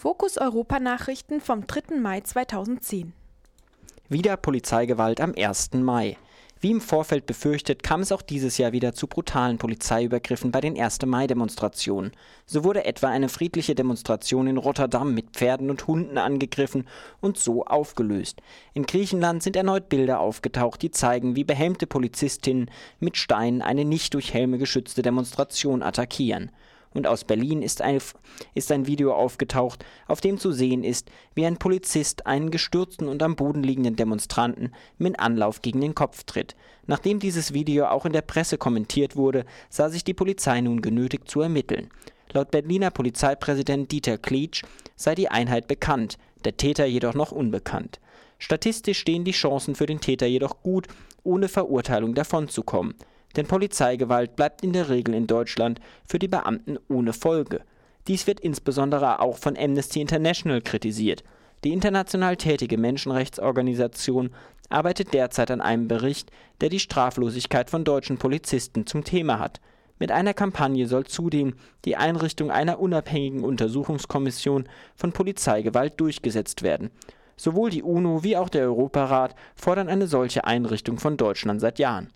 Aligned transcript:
Fokus 0.00 0.38
Europa 0.38 0.78
Nachrichten 0.78 1.40
vom 1.40 1.66
3. 1.66 1.96
Mai 1.96 2.20
2010. 2.20 3.12
Wieder 4.08 4.36
Polizeigewalt 4.36 5.20
am 5.20 5.34
1. 5.36 5.72
Mai. 5.72 6.16
Wie 6.60 6.70
im 6.70 6.80
Vorfeld 6.80 7.26
befürchtet, 7.26 7.82
kam 7.82 8.02
es 8.02 8.12
auch 8.12 8.22
dieses 8.22 8.58
Jahr 8.58 8.70
wieder 8.70 8.92
zu 8.92 9.08
brutalen 9.08 9.58
Polizeiübergriffen 9.58 10.52
bei 10.52 10.60
den 10.60 10.80
1. 10.80 11.04
Mai-Demonstrationen. 11.04 12.12
So 12.46 12.62
wurde 12.62 12.84
etwa 12.84 13.08
eine 13.08 13.28
friedliche 13.28 13.74
Demonstration 13.74 14.46
in 14.46 14.56
Rotterdam 14.56 15.14
mit 15.14 15.30
Pferden 15.30 15.68
und 15.68 15.88
Hunden 15.88 16.16
angegriffen 16.16 16.86
und 17.20 17.36
so 17.36 17.64
aufgelöst. 17.64 18.40
In 18.74 18.86
Griechenland 18.86 19.42
sind 19.42 19.56
erneut 19.56 19.88
Bilder 19.88 20.20
aufgetaucht, 20.20 20.80
die 20.80 20.92
zeigen, 20.92 21.34
wie 21.34 21.42
behelmte 21.42 21.88
Polizistinnen 21.88 22.70
mit 23.00 23.16
Steinen 23.16 23.62
eine 23.62 23.84
nicht 23.84 24.14
durch 24.14 24.32
Helme 24.32 24.58
geschützte 24.58 25.02
Demonstration 25.02 25.82
attackieren 25.82 26.52
und 26.94 27.06
aus 27.06 27.24
Berlin 27.24 27.62
ist 27.62 27.82
ein, 27.82 27.98
ist 28.54 28.72
ein 28.72 28.86
Video 28.86 29.14
aufgetaucht, 29.14 29.84
auf 30.06 30.20
dem 30.20 30.38
zu 30.38 30.52
sehen 30.52 30.84
ist, 30.84 31.10
wie 31.34 31.46
ein 31.46 31.58
Polizist 31.58 32.26
einen 32.26 32.50
gestürzten 32.50 33.08
und 33.08 33.22
am 33.22 33.36
Boden 33.36 33.62
liegenden 33.62 33.96
Demonstranten 33.96 34.72
mit 34.98 35.18
Anlauf 35.20 35.62
gegen 35.62 35.80
den 35.80 35.94
Kopf 35.94 36.24
tritt. 36.24 36.56
Nachdem 36.86 37.18
dieses 37.18 37.52
Video 37.52 37.86
auch 37.86 38.06
in 38.06 38.12
der 38.12 38.22
Presse 38.22 38.58
kommentiert 38.58 39.16
wurde, 39.16 39.44
sah 39.68 39.88
sich 39.90 40.04
die 40.04 40.14
Polizei 40.14 40.60
nun 40.60 40.82
genötigt 40.82 41.28
zu 41.28 41.40
ermitteln. 41.40 41.90
Laut 42.32 42.50
Berliner 42.50 42.90
Polizeipräsident 42.90 43.90
Dieter 43.90 44.18
Klitsch 44.18 44.62
sei 44.96 45.14
die 45.14 45.28
Einheit 45.30 45.68
bekannt, 45.68 46.18
der 46.44 46.56
Täter 46.56 46.84
jedoch 46.84 47.14
noch 47.14 47.32
unbekannt. 47.32 48.00
Statistisch 48.38 48.98
stehen 48.98 49.24
die 49.24 49.32
Chancen 49.32 49.74
für 49.74 49.86
den 49.86 50.00
Täter 50.00 50.26
jedoch 50.26 50.62
gut, 50.62 50.86
ohne 51.24 51.48
Verurteilung 51.48 52.14
davonzukommen. 52.14 52.94
Denn 53.36 53.46
Polizeigewalt 53.46 54.36
bleibt 54.36 54.62
in 54.62 54.72
der 54.72 54.88
Regel 54.88 55.14
in 55.14 55.26
Deutschland 55.26 55.80
für 56.06 56.18
die 56.18 56.28
Beamten 56.28 56.78
ohne 56.88 57.12
Folge. 57.12 57.62
Dies 58.06 58.26
wird 58.26 58.40
insbesondere 58.40 59.20
auch 59.20 59.36
von 59.36 59.56
Amnesty 59.56 60.00
International 60.00 60.62
kritisiert. 60.62 61.22
Die 61.64 61.72
international 61.72 62.36
tätige 62.36 62.78
Menschenrechtsorganisation 62.78 64.30
arbeitet 64.70 65.12
derzeit 65.12 65.50
an 65.50 65.60
einem 65.60 65.88
Bericht, 65.88 66.30
der 66.60 66.68
die 66.68 66.78
Straflosigkeit 66.78 67.70
von 67.70 67.84
deutschen 67.84 68.18
Polizisten 68.18 68.86
zum 68.86 69.04
Thema 69.04 69.38
hat. 69.38 69.60
Mit 69.98 70.12
einer 70.12 70.34
Kampagne 70.34 70.86
soll 70.86 71.04
zudem 71.04 71.54
die 71.84 71.96
Einrichtung 71.96 72.50
einer 72.50 72.78
unabhängigen 72.78 73.42
Untersuchungskommission 73.42 74.68
von 74.94 75.12
Polizeigewalt 75.12 76.00
durchgesetzt 76.00 76.62
werden. 76.62 76.90
Sowohl 77.36 77.70
die 77.70 77.82
UNO 77.82 78.22
wie 78.22 78.36
auch 78.36 78.48
der 78.48 78.62
Europarat 78.62 79.34
fordern 79.56 79.88
eine 79.88 80.06
solche 80.06 80.44
Einrichtung 80.44 80.98
von 80.98 81.16
Deutschland 81.16 81.60
seit 81.60 81.78
Jahren. 81.78 82.10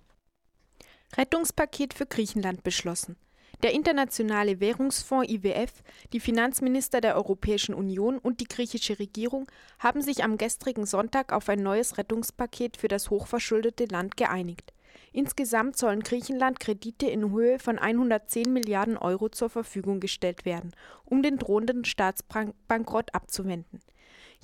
Rettungspaket 1.15 1.93
für 1.93 2.07
Griechenland 2.07 2.63
beschlossen. 2.63 3.17
Der 3.63 3.75
Internationale 3.75 4.61
Währungsfonds 4.61 5.31
IWF, 5.31 5.83
die 6.15 6.21
Finanzminister 6.21 7.03
der 7.03 7.17
Europäischen 7.17 7.75
Union 7.75 8.17
und 8.19 8.41
die 8.41 8.49
griechische 8.49 8.99
Regierung 8.99 9.47
haben 9.79 10.01
sich 10.01 10.25
am 10.25 10.39
gestrigen 10.39 10.87
Sonntag 10.87 11.33
auf 11.33 11.51
ein 11.51 11.63
neues 11.63 11.99
Rettungspaket 11.99 12.79
für 12.79 12.89
das 12.89 13.11
hochverschuldete 13.11 13.85
Land 13.85 14.17
geeinigt. 14.17 14.73
Insgesamt 15.13 15.77
sollen 15.77 16.01
Griechenland 16.01 16.61
Kredite 16.61 17.07
in 17.07 17.31
Höhe 17.31 17.59
von 17.59 17.79
110 17.79 18.51
Milliarden 18.51 18.97
Euro 18.97 19.29
zur 19.29 19.51
Verfügung 19.51 20.01
gestellt 20.01 20.47
werden, 20.47 20.73
um 21.05 21.23
den 21.23 21.37
drohenden 21.37 21.85
Staatsbankrott 21.85 23.15
abzuwenden. 23.15 23.81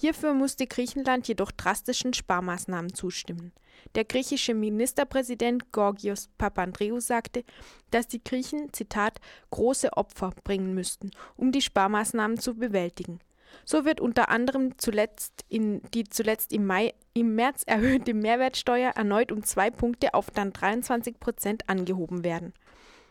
Hierfür 0.00 0.32
musste 0.32 0.66
Griechenland 0.66 1.26
jedoch 1.26 1.50
drastischen 1.50 2.14
Sparmaßnahmen 2.14 2.94
zustimmen. 2.94 3.52
Der 3.96 4.04
griechische 4.04 4.54
Ministerpräsident 4.54 5.72
Gorgios 5.72 6.28
Papandreou 6.38 7.00
sagte, 7.00 7.44
dass 7.90 8.06
die 8.06 8.22
Griechen, 8.22 8.72
Zitat, 8.72 9.20
große 9.50 9.92
Opfer 9.96 10.32
bringen 10.44 10.74
müssten, 10.74 11.10
um 11.36 11.50
die 11.50 11.62
Sparmaßnahmen 11.62 12.38
zu 12.38 12.54
bewältigen. 12.54 13.18
So 13.64 13.84
wird 13.84 14.00
unter 14.00 14.28
anderem 14.28 14.78
zuletzt 14.78 15.44
in 15.48 15.82
die 15.94 16.04
zuletzt 16.04 16.52
im 16.52 16.66
Mai 16.66 16.94
im 17.14 17.34
März 17.34 17.64
erhöhte 17.66 18.14
Mehrwertsteuer 18.14 18.90
erneut 18.90 19.32
um 19.32 19.42
zwei 19.42 19.70
Punkte 19.70 20.14
auf 20.14 20.30
dann 20.30 20.52
23 20.52 21.18
Prozent 21.18 21.68
angehoben 21.68 22.22
werden. 22.22 22.52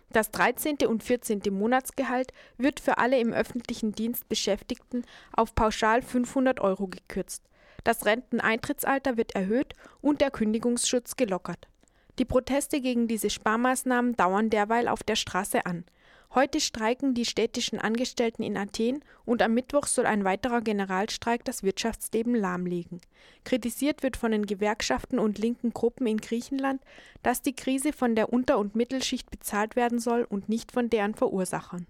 Das 0.09 0.31
13. 0.31 0.77
und 0.87 1.03
14. 1.03 1.41
Monatsgehalt 1.51 2.31
wird 2.57 2.79
für 2.79 2.97
alle 2.97 3.19
im 3.19 3.33
öffentlichen 3.33 3.91
Dienst 3.91 4.29
Beschäftigten 4.29 5.03
auf 5.33 5.53
pauschal 5.53 6.01
500 6.01 6.59
Euro 6.59 6.87
gekürzt. 6.87 7.43
Das 7.83 8.05
Renteneintrittsalter 8.05 9.17
wird 9.17 9.35
erhöht 9.35 9.73
und 10.01 10.21
der 10.21 10.31
Kündigungsschutz 10.31 11.15
gelockert. 11.15 11.67
Die 12.19 12.25
Proteste 12.25 12.81
gegen 12.81 13.07
diese 13.07 13.29
Sparmaßnahmen 13.29 14.15
dauern 14.15 14.49
derweil 14.49 14.87
auf 14.87 15.03
der 15.03 15.15
Straße 15.15 15.65
an. 15.65 15.85
Heute 16.35 16.59
streiken 16.59 17.13
die 17.13 17.25
städtischen 17.25 17.79
Angestellten 17.79 18.43
in 18.43 18.57
Athen 18.57 19.03
und 19.25 19.41
am 19.41 19.53
Mittwoch 19.53 19.87
soll 19.87 20.05
ein 20.05 20.25
weiterer 20.25 20.61
Generalstreik 20.61 21.45
das 21.45 21.63
Wirtschaftsleben 21.63 22.35
lahmlegen. 22.35 22.99
Kritisiert 23.45 24.03
wird 24.03 24.17
von 24.17 24.31
den 24.31 24.45
Gewerkschaften 24.45 25.19
und 25.19 25.39
linken 25.39 25.73
Gruppen 25.73 26.05
in 26.05 26.17
Griechenland, 26.17 26.81
dass 27.23 27.41
die 27.41 27.55
Krise 27.55 27.93
von 27.93 28.15
der 28.15 28.31
Unter- 28.33 28.59
und 28.59 28.75
Mittelschicht 28.75 29.31
bezahlt 29.31 29.75
werden 29.75 29.99
soll 29.99 30.27
und 30.29 30.49
nicht 30.49 30.73
von 30.73 30.89
deren 30.89 31.15
Verursachern. 31.15 31.87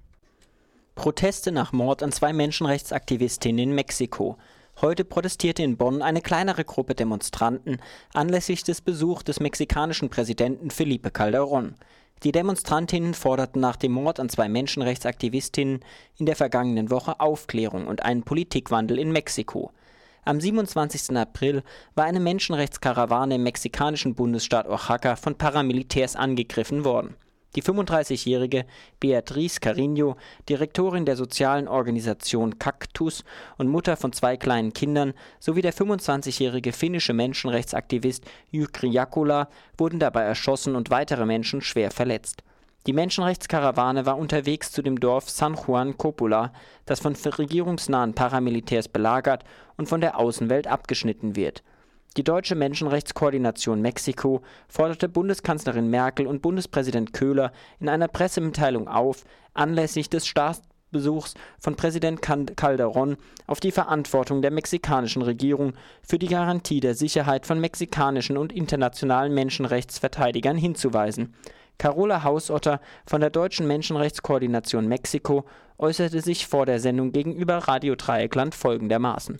Proteste 0.93 1.51
nach 1.51 1.73
Mord 1.73 2.01
an 2.01 2.11
zwei 2.11 2.31
Menschenrechtsaktivistinnen 2.33 3.59
in 3.59 3.75
Mexiko. 3.75 4.37
Heute 4.79 5.05
protestierte 5.05 5.63
in 5.63 5.75
Bonn 5.75 6.03
eine 6.03 6.21
kleinere 6.21 6.63
Gruppe 6.63 6.93
Demonstranten 6.93 7.77
anlässlich 8.13 8.63
des 8.63 8.81
Besuchs 8.81 9.23
des 9.23 9.39
mexikanischen 9.39 10.09
Präsidenten 10.09 10.69
Felipe 10.69 11.09
Calderón. 11.09 11.73
Die 12.21 12.31
Demonstrantinnen 12.31 13.15
forderten 13.15 13.59
nach 13.59 13.75
dem 13.75 13.93
Mord 13.93 14.19
an 14.19 14.29
zwei 14.29 14.47
Menschenrechtsaktivistinnen 14.47 15.79
in 16.17 16.27
der 16.27 16.35
vergangenen 16.35 16.91
Woche 16.91 17.19
Aufklärung 17.19 17.87
und 17.87 18.03
einen 18.05 18.21
Politikwandel 18.21 18.99
in 18.99 19.11
Mexiko. 19.11 19.71
Am 20.25 20.39
27. 20.39 21.17
April 21.17 21.63
war 21.95 22.05
eine 22.05 22.19
Menschenrechtskarawane 22.19 23.35
im 23.35 23.43
mexikanischen 23.43 24.13
Bundesstaat 24.13 24.67
Oaxaca 24.67 25.15
von 25.15 25.39
Paramilitärs 25.39 26.15
angegriffen 26.15 26.85
worden 26.85 27.15
die 27.55 27.63
35-jährige 27.63 28.65
Beatriz 28.99 29.59
Carino, 29.59 30.15
Direktorin 30.49 31.05
der 31.05 31.15
sozialen 31.15 31.67
Organisation 31.67 32.59
Cactus 32.59 33.23
und 33.57 33.67
Mutter 33.67 33.97
von 33.97 34.13
zwei 34.13 34.37
kleinen 34.37 34.73
Kindern, 34.73 35.13
sowie 35.39 35.61
der 35.61 35.73
25-jährige 35.73 36.71
finnische 36.71 37.13
Menschenrechtsaktivist 37.13 38.25
Jykri 38.51 38.89
Jakola 38.89 39.49
wurden 39.77 39.99
dabei 39.99 40.23
erschossen 40.23 40.75
und 40.75 40.89
weitere 40.89 41.25
Menschen 41.25 41.61
schwer 41.61 41.91
verletzt. 41.91 42.43
Die 42.85 42.93
Menschenrechtskarawane 42.93 44.05
war 44.05 44.17
unterwegs 44.17 44.71
zu 44.71 44.81
dem 44.81 44.99
Dorf 44.99 45.29
San 45.29 45.55
Juan 45.55 45.97
Coppola, 45.97 46.53
das 46.85 47.01
von 47.01 47.15
regierungsnahen 47.15 48.13
Paramilitärs 48.13 48.87
belagert 48.87 49.43
und 49.75 49.89
von 49.89 49.99
der 49.99 50.17
Außenwelt 50.17 50.67
abgeschnitten 50.67 51.35
wird 51.35 51.63
die 52.17 52.23
deutsche 52.23 52.55
Menschenrechtskoordination 52.55 53.79
Mexiko 53.79 54.41
forderte 54.67 55.07
Bundeskanzlerin 55.07 55.87
Merkel 55.87 56.25
und 56.25 56.41
Bundespräsident 56.41 57.13
Köhler 57.13 57.51
in 57.79 57.89
einer 57.89 58.07
Pressemitteilung 58.07 58.87
auf, 58.87 59.23
anlässlich 59.53 60.09
des 60.09 60.25
Staatsbesuchs 60.25 61.35
von 61.59 61.75
Präsident 61.75 62.21
Calderón 62.21 63.17
auf 63.45 63.59
die 63.59 63.71
Verantwortung 63.71 64.41
der 64.41 64.49
mexikanischen 64.49 65.21
Regierung 65.21 65.73
für 66.01 66.17
die 66.17 66.27
Garantie 66.27 66.79
der 66.79 66.95
Sicherheit 66.95 67.45
von 67.45 67.59
mexikanischen 67.59 68.37
und 68.37 68.51
internationalen 68.51 69.33
Menschenrechtsverteidigern 69.35 70.57
hinzuweisen. 70.57 71.35
Carola 71.77 72.23
Hausotter 72.23 72.81
von 73.05 73.21
der 73.21 73.29
Deutschen 73.29 73.67
Menschenrechtskoordination 73.67 74.87
Mexiko 74.87 75.45
äußerte 75.77 76.21
sich 76.21 76.47
vor 76.47 76.65
der 76.65 76.79
Sendung 76.79 77.11
gegenüber 77.11 77.57
Radio 77.67 77.93
Dreieckland 77.95 78.55
folgendermaßen 78.55 79.37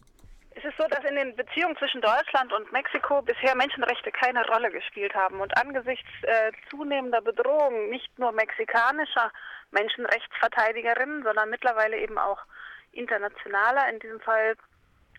so, 0.77 0.87
dass 0.87 1.03
in 1.03 1.15
den 1.15 1.35
Beziehungen 1.35 1.75
zwischen 1.77 2.01
Deutschland 2.01 2.53
und 2.53 2.71
Mexiko 2.71 3.21
bisher 3.21 3.55
Menschenrechte 3.55 4.11
keine 4.11 4.45
Rolle 4.47 4.71
gespielt 4.71 5.13
haben. 5.15 5.39
Und 5.39 5.57
angesichts 5.57 6.09
äh, 6.23 6.51
zunehmender 6.69 7.21
Bedrohung 7.21 7.89
nicht 7.89 8.17
nur 8.19 8.31
mexikanischer 8.31 9.31
Menschenrechtsverteidigerinnen, 9.71 11.23
sondern 11.23 11.49
mittlerweile 11.49 11.97
eben 11.97 12.17
auch 12.17 12.39
internationaler, 12.91 13.89
in 13.89 13.99
diesem 13.99 14.19
Fall 14.21 14.55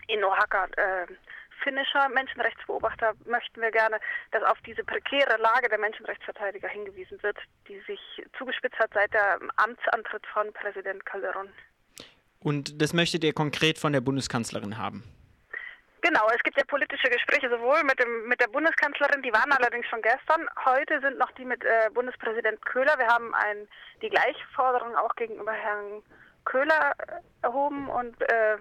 in 0.07 0.25
Oaxaca 0.25 0.67
äh, 0.77 1.07
finnischer 1.63 2.09
Menschenrechtsbeobachter, 2.09 3.15
möchten 3.27 3.61
wir 3.61 3.71
gerne, 3.71 3.99
dass 4.31 4.43
auf 4.45 4.59
diese 4.65 4.85
prekäre 4.85 5.37
Lage 5.39 5.69
der 5.69 5.79
Menschenrechtsverteidiger 5.79 6.69
hingewiesen 6.69 7.21
wird, 7.23 7.37
die 7.67 7.81
sich 7.81 8.01
zugespitzt 8.39 8.79
hat 8.79 8.91
seit 8.95 9.13
der 9.13 9.39
Amtsantritt 9.57 10.25
von 10.33 10.53
Präsident 10.53 11.05
Calderón. 11.05 11.49
Und 12.41 12.81
das 12.81 12.93
möchtet 12.93 13.25
ihr 13.25 13.33
konkret 13.33 13.79
von 13.79 13.93
der 13.93 14.01
Bundeskanzlerin 14.01 14.79
haben? 14.79 15.03
Genau, 16.09 16.27
es 16.35 16.43
gibt 16.43 16.57
ja 16.57 16.65
politische 16.65 17.11
Gespräche 17.11 17.51
sowohl 17.51 17.85
mit, 17.85 18.01
dem, 18.01 18.29
mit 18.29 18.41
der 18.41 18.47
Bundeskanzlerin, 18.47 19.21
die 19.21 19.31
waren 19.31 19.53
allerdings 19.53 19.87
schon 19.89 20.01
gestern. 20.01 20.49
Heute 20.65 21.03
sind 21.03 21.19
noch 21.19 21.31
die 21.33 21.45
mit 21.45 21.63
äh, 21.63 21.91
Bundespräsident 21.93 22.65
Köhler. 22.65 22.97
Wir 22.97 23.09
haben 23.09 23.35
ein, 23.35 23.69
die 24.01 24.09
gleiche 24.09 24.43
Forderung 24.55 24.97
auch 24.97 25.15
gegenüber 25.17 25.53
Herrn 25.53 26.03
Köhler 26.47 26.95
äh, 26.97 27.21
erhoben 27.43 27.91
und 27.91 28.19
äh, 28.23 28.57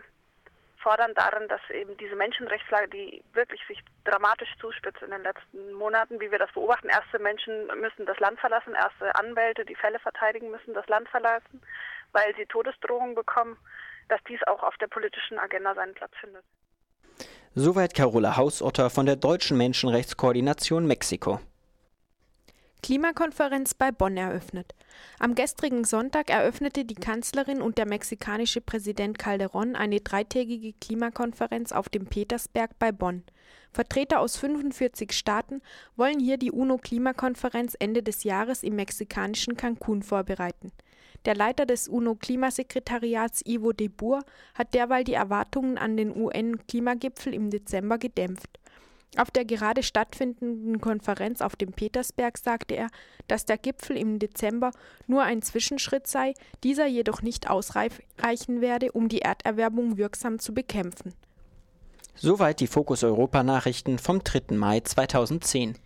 fordern 0.84 1.14
darin, 1.14 1.48
dass 1.48 1.62
eben 1.70 1.96
diese 1.96 2.18
Menschenrechtslage, 2.18 2.90
die 2.90 3.24
wirklich 3.32 3.66
sich 3.66 3.82
dramatisch 4.04 4.54
zuspitzt 4.60 5.02
in 5.02 5.12
den 5.12 5.24
letzten 5.24 5.72
Monaten, 5.72 6.20
wie 6.20 6.30
wir 6.30 6.40
das 6.40 6.52
beobachten, 6.52 6.90
erste 6.90 7.18
Menschen 7.18 7.68
müssen 7.80 8.06
das 8.06 8.20
Land 8.20 8.42
verlassen, 8.42 8.76
erste 8.76 9.16
Anwälte, 9.16 9.64
die 9.64 9.76
Fälle 9.76 10.00
verteidigen 10.00 10.52
müssen 10.52 10.74
das 10.74 10.88
Land 10.88 11.08
verlassen, 11.08 11.62
weil 12.12 12.36
sie 12.36 12.46
Todesdrohungen 12.46 13.16
bekommen 13.16 13.58
dass 14.10 14.24
dies 14.28 14.42
auch 14.48 14.64
auf 14.64 14.78
der 14.78 14.88
politischen 14.88 15.38
Agenda 15.38 15.76
seinen 15.76 15.94
Platz 15.94 16.14
findet. 16.20 16.44
Soweit 17.60 17.96
Carola 17.96 18.38
Hausotter 18.38 18.92
von 18.92 19.08
der 19.08 19.16
Deutschen 19.16 19.58
Menschenrechtskoordination 19.58 20.86
Mexiko. 20.86 21.40
Klimakonferenz 22.84 23.74
bei 23.74 23.92
Bonn 23.92 24.16
eröffnet. 24.16 24.76
Am 25.18 25.34
gestrigen 25.34 25.84
Sonntag 25.84 26.30
eröffnete 26.30 26.86
die 26.86 26.94
Kanzlerin 26.94 27.64
und 27.64 27.80
der 27.80 27.88
mexikanische 27.88 28.62
Präsident 28.62 29.18
Calderón 29.18 29.74
eine 29.74 30.02
dreitägige 30.02 30.74
Klimakonferenz 30.74 31.72
auf 31.72 31.90
dem 31.90 32.06
Petersberg 32.06 32.78
bei 32.78 32.92
Bonn. 32.92 33.24
Vertreter 33.74 34.20
aus 34.20 34.38
45 34.38 35.12
Staaten 35.12 35.64
wollen 35.96 36.20
hier 36.20 36.38
die 36.38 36.52
UNO-Klimakonferenz 36.52 37.76
Ende 37.80 38.04
des 38.04 38.24
Jahres 38.24 38.62
im 38.62 38.76
mexikanischen 38.76 39.58
Cancun 39.58 40.04
vorbereiten. 40.04 40.72
Der 41.26 41.36
Leiter 41.36 41.66
des 41.66 41.88
UNO-Klimasekretariats 41.88 43.42
Ivo 43.46 43.74
de 43.74 43.90
Boer 43.90 44.24
hat 44.54 44.74
derweil 44.74 45.04
die 45.04 45.14
Erwartungen 45.14 45.78
an 45.78 45.98
den 45.98 46.16
UN-Klimagipfel 46.16 47.34
im 47.34 47.50
Dezember 47.50 47.98
gedämpft. 47.98 48.60
Auf 49.16 49.32
der 49.32 49.46
gerade 49.46 49.84
stattfindenden 49.84 50.80
Konferenz 50.82 51.42
auf 51.42 51.56
dem 51.56 51.72
Petersberg 51.72 52.38
sagte 52.38 52.76
er, 52.76 52.90
dass 53.28 53.46
der 53.46 53.58
Gipfel 53.58 53.98
im 53.98 54.20
Dezember 54.20 54.72
nur 55.08 55.24
ein 55.24 55.42
Zwischenschritt 55.42 56.08
sei, 56.08 56.34
dieser 56.64 56.86
jedoch 56.86 57.22
nicht 57.22 57.50
ausreichen 57.50 58.62
werde, 58.62 58.92
um 58.92 59.08
die 59.08 59.22
Erderwärmung 59.22 59.98
wirksam 59.98 60.40
zu 60.40 60.54
bekämpfen. 60.54 61.14
Soweit 62.16 62.60
die 62.60 62.68
Fokus 62.68 63.04
Europa 63.04 63.44
Nachrichten 63.44 63.98
vom 63.98 64.24
3. 64.24 64.56
Mai 64.56 64.82
2010. 64.82 65.78